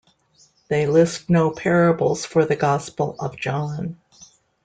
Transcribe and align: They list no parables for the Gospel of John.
They 0.67 0.87
list 0.87 1.29
no 1.29 1.51
parables 1.51 2.25
for 2.25 2.43
the 2.43 2.55
Gospel 2.55 3.15
of 3.19 3.37
John. 3.37 4.01